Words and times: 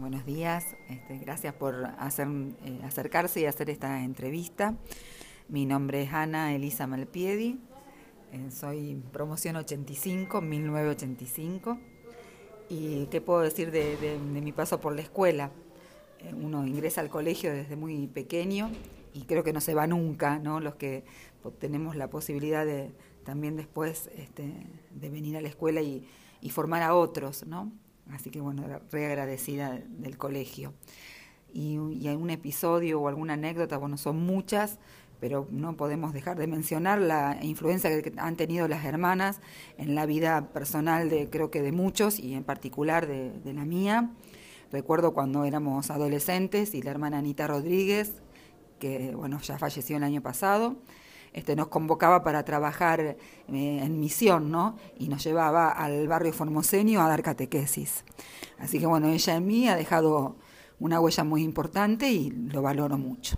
buenos 0.00 0.24
días. 0.24 0.76
Este, 0.88 1.18
gracias 1.18 1.52
por 1.52 1.74
eh, 1.84 2.80
acercarse 2.82 3.40
y 3.40 3.44
hacer 3.44 3.68
esta 3.68 4.02
entrevista. 4.02 4.74
Mi 5.48 5.66
nombre 5.66 6.02
es 6.02 6.12
Ana 6.12 6.54
Elisa 6.54 6.86
Malpiedi. 6.86 7.60
Eh, 8.32 8.50
soy 8.50 9.02
promoción 9.12 9.56
85, 9.56 10.40
1985. 10.40 11.78
¿Y 12.70 13.06
qué 13.06 13.20
puedo 13.20 13.40
decir 13.40 13.70
de, 13.70 14.18
mi 14.18 14.52
paso 14.52 14.80
por 14.80 14.94
la 14.94 15.02
escuela? 15.02 15.50
Eh, 16.20 16.32
uno 16.34 16.66
ingresa 16.66 17.02
al 17.02 17.10
colegio 17.10 17.52
desde 17.52 17.76
muy 17.76 18.06
pequeño 18.06 18.70
y 19.12 19.24
creo 19.24 19.44
que 19.44 19.52
no 19.52 19.60
se 19.60 19.74
va 19.74 19.86
nunca, 19.86 20.38
¿no? 20.38 20.60
Los 20.60 20.76
que 20.76 21.04
tenemos 21.58 21.94
la 21.94 22.08
posibilidad 22.08 22.64
de 22.64 22.90
también 23.24 23.56
después 23.56 24.08
este, 24.16 24.50
de 24.94 25.10
venir 25.10 25.36
a 25.36 25.42
la 25.42 25.48
escuela 25.48 25.82
y, 25.82 26.08
y 26.40 26.50
formar 26.50 26.82
a 26.82 26.94
otros, 26.94 27.46
¿no? 27.46 27.70
Así 28.12 28.30
que 28.30 28.40
bueno, 28.40 28.64
re 28.90 29.06
agradecida 29.06 29.80
del 29.88 30.16
colegio. 30.18 30.74
Y, 31.52 31.78
y 32.00 32.08
algún 32.08 32.30
episodio 32.30 33.00
o 33.00 33.08
alguna 33.08 33.34
anécdota, 33.34 33.76
bueno, 33.76 33.96
son 33.96 34.24
muchas, 34.24 34.78
pero 35.18 35.48
no 35.50 35.76
podemos 35.76 36.12
dejar 36.12 36.38
de 36.38 36.46
mencionar 36.46 37.00
la 37.00 37.38
influencia 37.42 37.90
que 38.02 38.12
han 38.16 38.36
tenido 38.36 38.68
las 38.68 38.84
hermanas 38.84 39.40
en 39.76 39.94
la 39.94 40.06
vida 40.06 40.52
personal 40.52 41.10
de 41.10 41.28
creo 41.28 41.50
que 41.50 41.60
de 41.62 41.72
muchos 41.72 42.18
y 42.18 42.34
en 42.34 42.44
particular 42.44 43.06
de 43.06 43.52
la 43.52 43.64
mía. 43.64 44.10
Recuerdo 44.72 45.12
cuando 45.12 45.44
éramos 45.44 45.90
adolescentes 45.90 46.74
y 46.74 46.82
la 46.82 46.92
hermana 46.92 47.18
Anita 47.18 47.48
Rodríguez, 47.48 48.22
que 48.78 49.14
bueno, 49.16 49.40
ya 49.40 49.58
falleció 49.58 49.96
el 49.96 50.04
año 50.04 50.22
pasado, 50.22 50.76
este, 51.32 51.56
nos 51.56 51.68
convocaba 51.68 52.22
para 52.22 52.44
trabajar 52.44 53.00
eh, 53.00 53.16
en 53.48 54.00
misión, 54.00 54.50
¿no? 54.50 54.76
Y 54.98 55.08
nos 55.08 55.24
llevaba 55.24 55.70
al 55.70 56.08
barrio 56.08 56.32
formosenio 56.32 57.00
a 57.00 57.08
dar 57.08 57.22
catequesis. 57.22 58.04
Así 58.58 58.78
que 58.78 58.86
bueno, 58.86 59.08
ella 59.08 59.36
en 59.36 59.46
mí 59.46 59.68
ha 59.68 59.76
dejado 59.76 60.36
una 60.78 61.00
huella 61.00 61.24
muy 61.24 61.42
importante 61.42 62.10
y 62.10 62.30
lo 62.30 62.62
valoro 62.62 62.98
mucho. 62.98 63.36